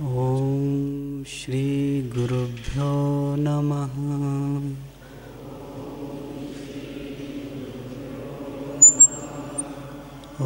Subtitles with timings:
[0.00, 2.90] ॐ श्रीगुरुभ्यो
[3.38, 3.94] नमः।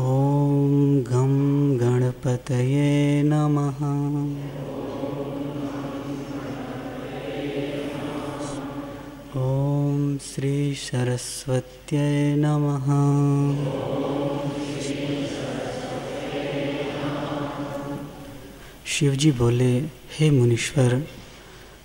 [0.01, 1.34] ॐ गं
[1.80, 3.83] गणपतये नमः।
[9.43, 12.89] ॐ श्रीसरस्वत्यै नमः
[19.02, 19.79] शिवजी बोले,
[20.19, 21.02] हे मुनीश्वर,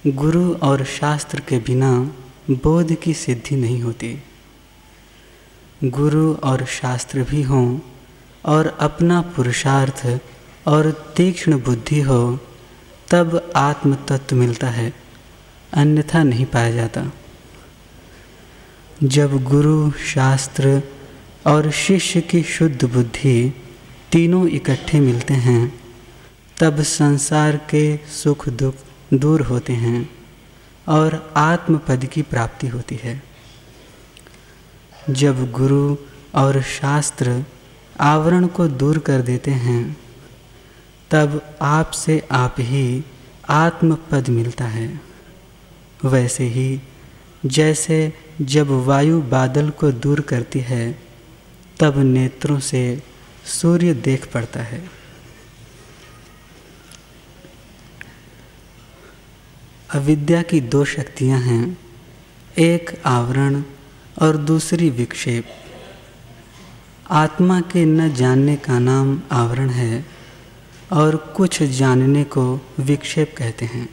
[0.07, 2.11] गुरु और शास्त्र के बिना
[2.49, 4.23] बोध की सिद्धि नहीं होती।
[5.83, 7.79] गुरु और शास्त्र भी हों
[8.45, 10.19] और अपना पुरुषार्थ
[10.67, 12.39] और तीक्ष्ण बुद्धि हो,
[13.11, 14.93] तब आत्म तत्व मिलता है,
[15.73, 17.11] अन्यथा नहीं पाया जाता।
[19.03, 20.81] जब गुरु, शास्त्र
[21.47, 23.53] और शिष्य की शुद्ध बुद्धि
[24.11, 25.86] तीनों इकट्ठे मिलते हैं
[26.59, 28.75] तब संसार के सुख दुख
[29.13, 30.09] दूर होते हैं
[30.87, 33.23] और आत्मपद की प्राप्ति होती है।
[35.09, 35.97] जब गुरु
[36.35, 37.43] और शास्त्र
[37.99, 39.97] आवरण को दूर कर देते हैं,
[41.11, 43.03] तब आप से आप ही
[43.49, 45.01] आत्मपद मिलता है।
[46.05, 46.81] वैसे ही
[47.45, 50.99] जैसे जब वायु बादल को दूर करती है,
[51.79, 53.03] तब नेत्रों से
[53.45, 54.96] सूर्य देख पड़ता है।
[59.93, 61.77] अविद्या की दो शक्तियाँ हैं,
[62.57, 63.63] एक आवरण
[64.21, 65.47] और दूसरी विक्षेप।
[67.09, 70.05] आत्मा के न जानने का नाम आवरण है
[70.91, 73.89] और कुछ जानने को विक्षेप कहते हैं।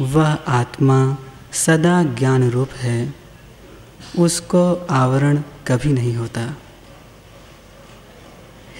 [0.00, 1.16] वह आत्मा
[1.52, 3.14] सदा ज्ञान रूप है,
[4.18, 6.56] उसको आवरण कभी नहीं होता।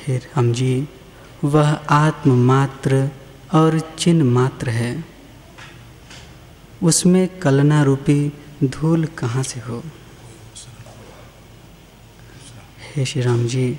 [0.06, 0.88] हे हम जी,
[1.44, 3.10] वह आत्म मात्र
[3.54, 5.17] और चिन्ह मात्र है।
[6.82, 8.32] उसमें कलना रूपी
[8.64, 9.82] धूल कहाँ से हो?
[12.86, 13.78] हे श्री राम जी,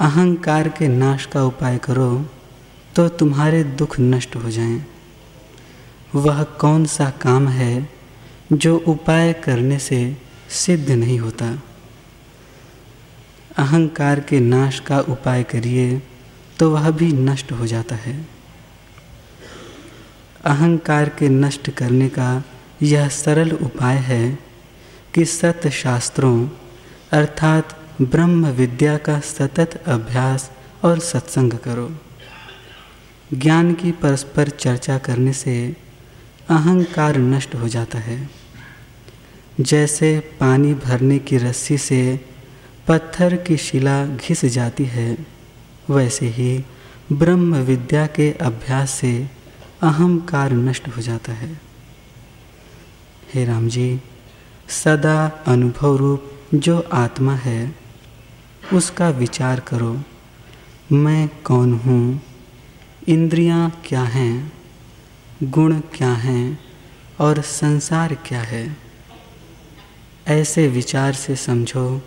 [0.00, 2.10] अहंकार के नाश का उपाय करो
[2.96, 4.84] तो तुम्हारे दुख नष्ट हो जाएँ।
[6.14, 7.88] वह कौन सा काम है
[8.52, 10.16] जो उपाय करने से
[10.50, 11.50] सिद्ध नहीं होता?
[13.58, 16.02] अहंकार के नाश का उपाय करिए
[16.58, 18.39] तो वह भी नष्ट हो जाता है।
[20.44, 22.44] अहंकार के नष्ट करने का
[22.82, 24.38] यह सरल उपाय है
[25.14, 26.48] कि सत्य शास्त्रों
[27.12, 30.50] अर्थात ब्रह्म विद्या का सतत अभ्यास
[30.84, 31.90] और सत्संग करो।
[33.34, 35.76] ज्ञान की परस्पर चर्चा करने से
[36.48, 38.30] अहंकार नष्ट हो जाता है।
[39.60, 42.20] जैसे पानी भरने की रस्सी से
[42.88, 45.26] पत्थर की शिला घिस जाती है,
[45.90, 46.64] वैसे ही
[47.12, 49.39] ब्रह्म विद्या के अभ्यास से
[49.82, 51.60] अहंकार नष्ट हो जाता है।
[53.34, 54.00] हे राम जी,
[54.68, 57.74] सदा अनुभव रूप जो आत्मा है,
[58.72, 60.02] उसका विचार करो,
[60.92, 62.22] मैं कौन हूँ,
[63.08, 64.52] इंद्रियाँ क्या हैं,
[65.42, 66.58] गुण क्या हैं,
[67.20, 68.76] और संसार क्या है?
[70.28, 72.02] ऐसे विचार से समझो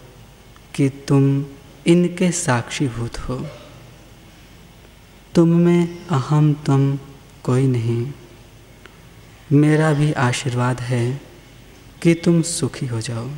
[0.75, 1.45] कि तुम
[1.87, 3.47] इनके साक्षीभूत हो।
[5.35, 6.99] तुम में अहम तुम
[7.43, 8.11] कोई नहीं।
[9.51, 11.21] मेरा भी आशीर्वाद है
[12.01, 13.29] कि तुम सुखी हो जाओ।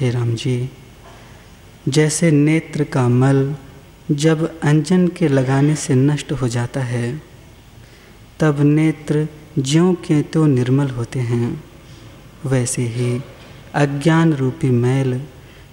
[0.00, 0.70] हे राम जी,
[1.88, 3.56] जैसे नेत्र का मल
[4.10, 7.22] जब अंजन के लगाने से नष्ट हो जाता है,
[8.40, 9.28] तब नेत्र
[9.58, 11.64] ज्यों के तो निर्मल होते हैं।
[12.46, 13.20] वैसे ही
[13.74, 15.22] अज्ञान रूपी मैल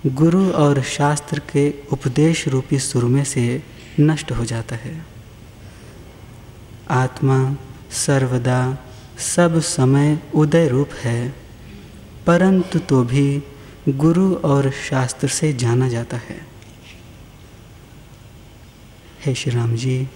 [0.05, 3.63] गुरु और शास्त्र के उपदेश रूपी सुरमे से
[3.99, 5.14] नष्ट हो जाता है।
[6.89, 7.57] आत्मा
[7.91, 8.77] सर्वदा
[9.19, 11.35] सब समय उदय रूप है।
[12.27, 13.43] परंतु तो भी
[13.89, 16.47] गुरु और शास्त्र से जाना जाता है।
[19.25, 20.07] हे श्री राम जी,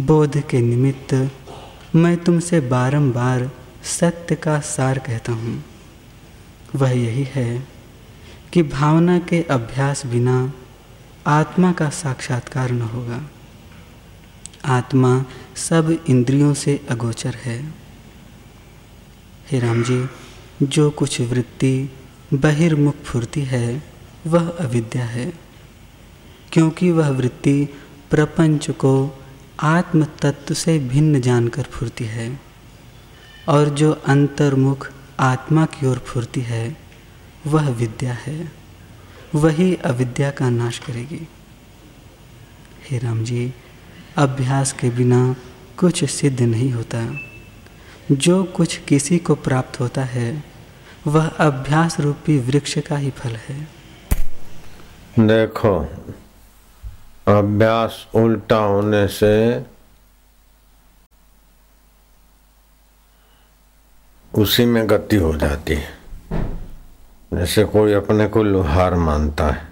[0.00, 1.30] बोध के निमित्त
[1.94, 3.50] मैं तुमसे बारंबार
[3.84, 5.64] सत्य का सार कहता हूँ।
[6.74, 7.68] वह यही है
[8.52, 10.52] कि भावना के अभ्यास बिना
[11.26, 13.30] आत्मा का साक्षात्कार न होगा।
[14.66, 15.24] आत्मा
[15.56, 17.74] सब इंद्रियों से अगोचर है।
[19.50, 20.06] हे राम जी,
[20.62, 21.90] जो कुछ वृत्ति
[22.34, 23.82] बहिर्मुख फुर्ती है,
[24.26, 25.32] वह अविद्या है।
[26.52, 27.68] क्योंकि वह वृत्ति
[28.10, 29.24] प्रपंच को
[29.60, 32.40] आत्म तत्व से भिन्न जानकर फुरती है,
[33.48, 34.90] और जो अंतर्मुख
[35.20, 36.76] आत्मा की ओर फुरती है,
[37.46, 38.52] वह विद्या है।
[39.34, 41.28] वही अविद्या का नाश करेगी।
[42.90, 43.54] हे राम जी
[44.16, 45.36] अभ्यास के बिना
[45.78, 47.18] कुछ सिद्ध नहीं होता।
[48.12, 50.44] जो कुछ किसी को प्राप्त होता है,
[51.06, 53.68] वह अभ्यास रूपी वृक्ष का ही फल है।
[55.18, 55.80] देखो,
[57.38, 59.62] अभ्यास उल्टा होने से
[64.34, 65.98] उसी में गति हो जाती है।
[67.34, 69.68] जैसे कोई अपने को लोहार मानता है।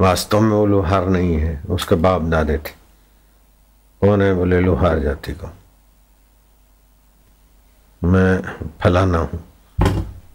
[0.00, 2.81] वास्तव में वो लोहार नहीं है, उसके बाप दादे थे।
[4.02, 5.48] कौन है बोले लोहार जाति को।
[8.04, 8.42] मैं
[8.80, 9.44] फलाना हूँ।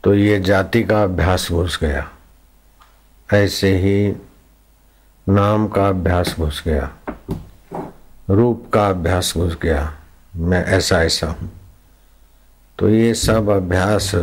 [0.03, 2.11] तो ये जाति का अभ्यास घुस गया।
[3.33, 4.15] ऐसे ही
[5.29, 6.91] नाम का अभ्यास घुस गया।
[8.29, 9.97] रूप का अभ्यास घुस गया।
[10.35, 11.51] मैं ऐसा ऐसा हूँ।
[12.79, 14.15] तो ये सब अभ्यास,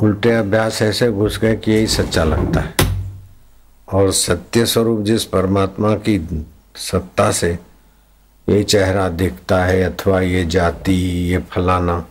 [0.00, 2.74] उल्टे अभ्यास ऐसे घुस गए कि यही सच्चा लगता है।
[3.92, 6.46] और सत्य स्वरूप जिस परमात्मा की
[6.76, 7.58] सत्ता से
[8.50, 10.92] ये चेहरा दिखता है अथवा ये जाति,
[11.32, 12.06] ये फलाना,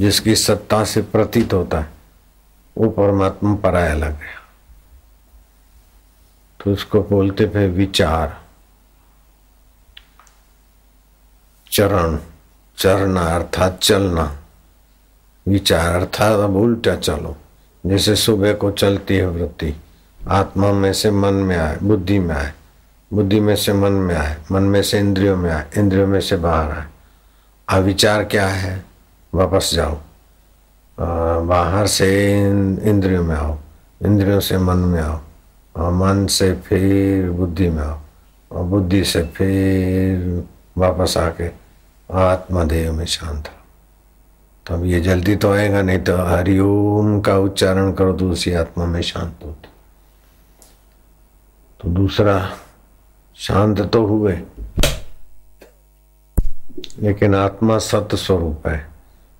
[0.00, 1.86] जिसकी सत्ता से प्रतीत होता है,
[2.78, 4.40] वो परमात्मा पराया लग गया।
[6.64, 8.40] तो उसको बोलते थे विचार।
[11.72, 12.18] चरण,
[12.78, 14.38] चरना अर्थात चलना।
[15.48, 17.36] विचार अर्थात अब उल्टा चलो।
[17.86, 19.74] जैसे सुबह को चलती है वृत्ति,
[20.28, 22.52] आत्मा में से मन में आए, बुद्धि में आए।
[23.14, 26.36] बुद्धि में से मन में आए, मन में से इंद्रियों में आए, इंद्रियों में से
[26.36, 26.86] बाहर आए।
[27.68, 28.84] अब विचार क्या है?
[29.34, 29.98] वापस जाओ।
[31.46, 32.08] बाहर से
[32.82, 33.58] इंद्रियों में आओ,
[34.02, 35.20] इंद्रियों से मन में आओ,
[35.76, 37.98] और मन से फिर बुद्धि में आओ,
[38.52, 40.44] और बुद्धि से फिर
[40.78, 41.48] वापस आके
[42.10, 43.60] आत्मदेव में शांत रहो।
[44.66, 49.02] तब ये जल्दी तो आएगा, नहीं तो हरिओम का उच्चारण करो तो उसी आत्मा में
[49.02, 49.68] शांत होती।
[51.80, 52.36] तो दूसरा
[53.38, 54.32] शांत तो हुए,
[56.98, 58.86] लेकिन आत्मा सत स्वरूप है,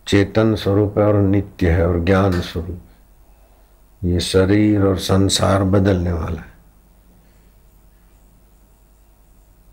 [0.06, 2.80] चेतन स्वरूप है और नित्य है और ज्ञान स्वरूप
[4.02, 6.52] है। ये शरीर और संसार बदलने वाला है।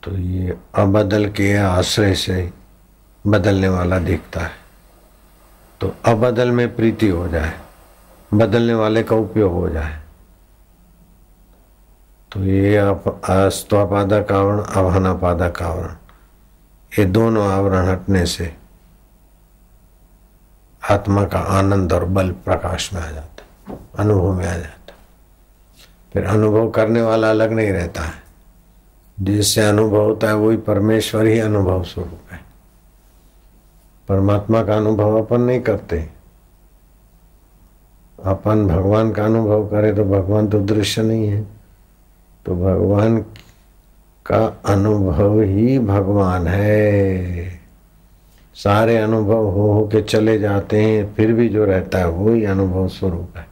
[0.03, 2.49] तो ये अबदल के आश्रय से
[3.25, 4.51] बदलने वाला दिखता है।
[5.81, 7.53] तो अबदल में प्रीति हो जाए,
[8.31, 9.99] बदलने वाले का उपयोग हो जाए।
[12.31, 15.95] तो ये आप अस्त्वापादक आवरण अभानापादक आवरण
[16.99, 18.55] ये दोनों आवरण हटने से
[20.91, 24.93] आत्मा का आनंद और बल प्रकाश में आ जाता अनुभव में आ जाता
[26.13, 28.23] फिर अनुभव करने वाला अलग नहीं रहता है।
[29.19, 32.39] जिससे अनुभव होता है, वही परमेश्वर ही अनुभव स्वरूप है।
[34.07, 36.09] परमात्मा का अनुभव अपन नहीं करते।
[38.25, 41.60] अपन भगवान का अनुभव करे तो भगवान तो दृश्य नहीं है।
[42.45, 43.19] तो भगवान
[44.25, 47.61] का अनुभव ही भगवान है।
[48.55, 52.45] सारे अनुभव हो हो के चले जाते हैं, फिर भी जो रहता है वो ही
[52.45, 53.47] अनुभव स्वरूप है।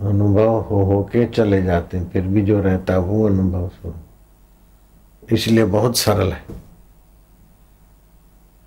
[0.00, 5.32] अनुभव हो हो के चले जाते हैं, फिर भी जो रहता है वो अनुभव स्वरूप।
[5.32, 6.44] इसलिए बहुत सरल है।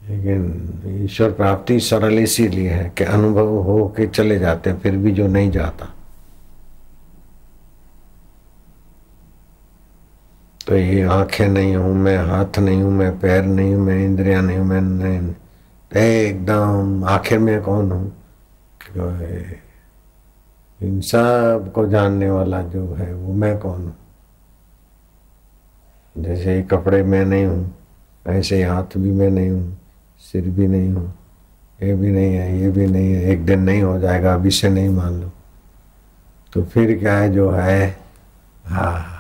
[0.10, 5.12] लेकिन ईश्वर प्राप्ति सरल इसीलिए है कि अनुभव हो के चले जाते हैं, फिर भी
[5.12, 5.94] जो नहीं जाता।
[10.68, 14.42] तो ये आँखें नहीं हूँ, मैं हाथ नहीं हूँ, मैं पैर नहीं हूँ, मैं इंद्रिया
[14.42, 15.34] नहीं हूँ, मैं नहीं
[15.96, 18.12] एकदम आखिर में कौन हूँ?
[20.80, 23.96] इन सबको जानने वाला जो है वो मैं कौन हूँ?
[26.16, 27.74] जैसे ये कपड़े मैं नहीं हूँ,
[28.28, 29.78] ऐसे ही हाथ भी मैं नहीं हूँ,
[30.22, 31.14] सिर भी नहीं हूँ,
[31.84, 34.70] ये भी नहीं है, ये भी नहीं है, एक दिन नहीं हो जाएगा अभी से
[34.70, 35.32] नहीं मान लो।
[36.54, 37.88] तो फिर क्या है जो है?
[38.66, 39.17] हा।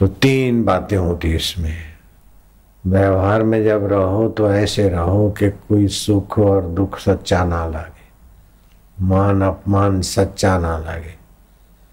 [0.00, 1.76] तो तीन बातें होती इसमें।
[2.86, 8.00] व्यवहार में जब रहो तो ऐसे रहो कि कोई सुख और दुख सच्चा ना लगे।
[9.04, 11.14] मान अपमान सच्चा ना लगे।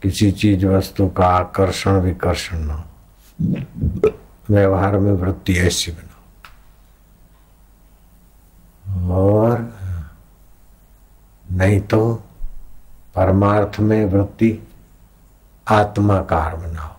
[0.01, 2.83] किसी चीज़ वस्तु का आकर्षण विकर्षण ना हो।
[4.49, 6.13] व्यवहार में वृत्ति ऐसी बनाओ।
[9.11, 9.73] और
[11.51, 12.15] नहीं तो
[13.15, 14.67] परमार्थ में वृत्ति
[15.67, 16.96] आत्माकार बनाओ।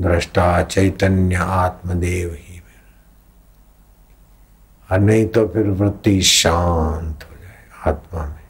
[0.00, 2.54] दृष्टा चैतन्य आत्मदेव ही
[4.92, 8.40] और नहीं तो फिर वृत्ति शांत हो जाए आत्मा में।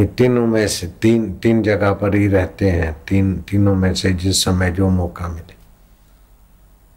[0.00, 4.12] ये तीनों में से तीन तीन जगह पर ही रहते हैं। तीन, तीनों में से
[4.12, 5.54] जिस समय जो मौका मिले।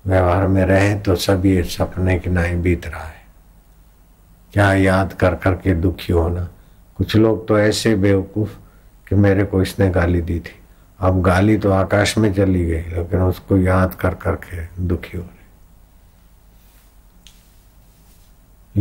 [0.09, 3.25] व्यवहार में रहे तो सभी सपने की नाई बीत रहा है।
[4.53, 6.49] क्या याद कर कर के दुखी होना।
[6.97, 8.49] कुछ लोग तो ऐसे बेवकूफ़
[9.09, 10.59] कि मेरे को इसने गाली दी थी।
[11.05, 15.35] अब गाली तो आकाश में चली गई, लेकिन उसको याद कर करके दुखी हो रही।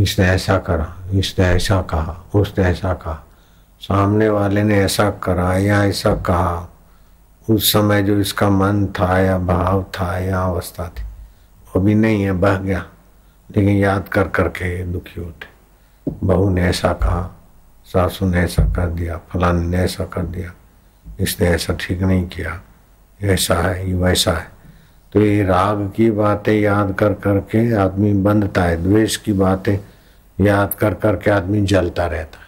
[0.03, 3.25] इसने ऐसा करा, इसने ऐसा कहा, उसने ऐसा कहा।
[3.79, 6.73] सामने वाले ने ऐसा करा या ऐसा कहा।
[7.49, 12.23] उस समय जो इसका मन था या भाव था या अवस्था थी, वो भी नहीं
[12.23, 12.85] है, बह गया।
[13.57, 15.47] लेकिन याद कर करके दुखी होते।
[16.23, 17.39] बहू ने ऐसा कहा,
[17.85, 20.53] सासू ने ऐसा कर दिया, फलाने ने ऐसा कर दिया।
[21.19, 22.61] इसने ऐसा ठीक नहीं किया।
[23.23, 24.47] ऐसा है, ये वैसा है।
[25.13, 29.77] तो ये राग की बातें याद कर करके आदमी बंधता है, द्वेष की बातें
[30.45, 32.44] याद कर करके आदमी जलता रहता है।